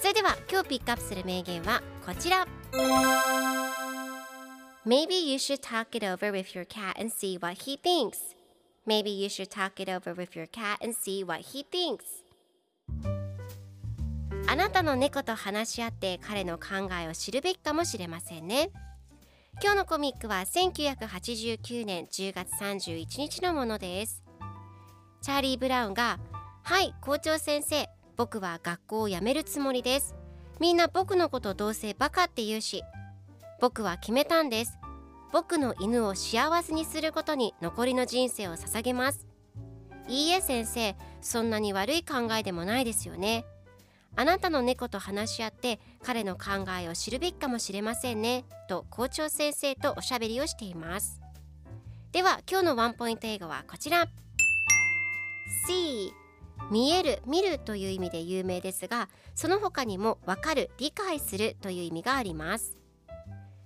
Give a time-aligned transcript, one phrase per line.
[0.00, 2.46] それでは今日ピックアップする名言はこちら
[4.86, 8.18] Maybe you should talk it over with your cat and see what he thinks
[8.86, 12.04] Maybe you should talk it over with your cat and see what he thinks
[14.48, 18.70] あなたの猫と話し合って彼の考えを知るべきかもしれませんね
[19.60, 24.22] 今日のコミックは1989年10月31日のものです
[25.22, 26.20] チャーリー・ブラウンが
[26.62, 30.16] 「はい校長先生僕は学校を辞めるつもりです。
[30.58, 32.82] みんな僕のことどうせバカって言うし
[33.60, 34.76] 僕は決めたんです。
[35.32, 39.28] 僕の犬を幸せにすることに残りの人生を捧げます。
[40.08, 43.44] いいえ先生そんなに悪い考えでもないですよね。
[44.16, 48.44] あなたの猫と話し合って彼の考えを知るべきかもしれませんね。
[48.68, 51.20] と校長先生とおしゃべりをしています。
[52.10, 54.06] では今日のワンポイント英語はこちら。
[55.68, 56.12] C
[56.70, 62.76] 見える見るという意味で有名ですがその他にも分かる理解するという意味があります。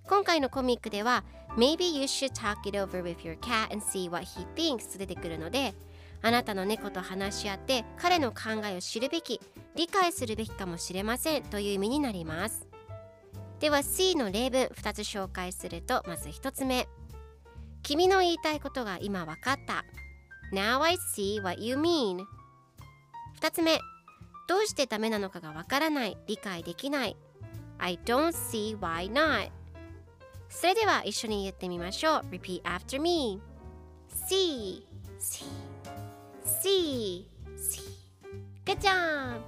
[0.04, 1.24] 今回のコミックでは
[1.56, 5.74] Maybe you should talk it over with your cat and see what he thinks と出てくるので
[6.22, 9.40] あなたの猫と話し合って彼の考えを知るべき
[9.76, 12.66] 理解するべきかもしれませんという意味になります。
[13.60, 16.88] では C の例文2つ紹介するとまず1つ目。
[17.82, 19.84] 君の言いたいことが今分かった。
[20.52, 22.24] Now I see what you mean
[23.42, 23.80] 2つ目。
[24.46, 26.16] どうしてダメなのかがわからない。
[26.28, 27.16] 理解できない。
[27.78, 29.50] I don't see why not
[30.48, 32.20] それでは一緒に言ってみましょう。
[32.30, 33.40] Repeat after me
[34.28, 34.84] See
[35.18, 35.44] See
[36.44, 37.26] See
[37.56, 37.82] See
[38.64, 39.40] Good job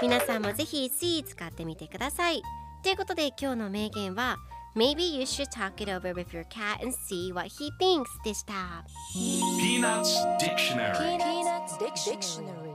[0.00, 2.42] 皆さんもぜひ See 使ってみてください。
[2.84, 4.36] ということで今日の名言は
[4.74, 8.42] Maybe you should talk it over with your cat and see what he thinks this
[8.42, 8.84] time.
[9.12, 10.96] Peanuts Dictionary.
[10.96, 12.71] Peanuts Dictionary.